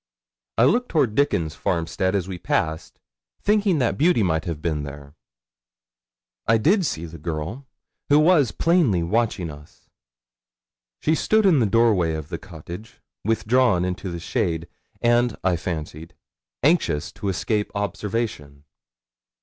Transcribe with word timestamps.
I 0.57 0.63
looked 0.65 0.89
toward 0.89 1.13
Dickon's 1.13 1.53
farmstead 1.53 2.15
as 2.15 2.27
we 2.27 2.39
passed, 2.39 2.97
thinking 3.43 3.77
that 3.77 3.99
Beauty 3.99 4.23
might 4.23 4.45
have 4.45 4.59
been 4.59 4.81
there. 4.81 5.13
I 6.47 6.57
did 6.57 6.87
see 6.87 7.05
the 7.05 7.19
girl, 7.19 7.67
who 8.09 8.17
was 8.17 8.51
plainly 8.51 9.03
watching 9.03 9.51
us. 9.51 9.91
She 11.01 11.13
stood 11.13 11.45
in 11.45 11.59
the 11.59 11.67
doorway 11.67 12.13
of 12.15 12.29
the 12.29 12.39
cottage, 12.39 12.99
withdrawn 13.23 13.85
into 13.85 14.09
the 14.11 14.19
shade, 14.19 14.67
and, 15.03 15.35
I 15.43 15.55
fancied, 15.55 16.15
anxious 16.63 17.11
to 17.11 17.29
escape 17.29 17.71
observation. 17.75 18.63